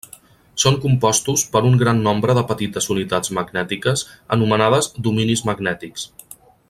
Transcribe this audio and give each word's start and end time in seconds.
Són 0.61 0.77
compostos 0.85 1.43
per 1.55 1.61
un 1.67 1.75
gran 1.81 2.01
nombre 2.07 2.35
de 2.37 2.43
petites 2.53 2.89
unitats 2.95 3.33
magnètiques 3.41 4.05
anomenades 4.37 4.91
dominis 5.09 5.45
magnètics. 5.53 6.09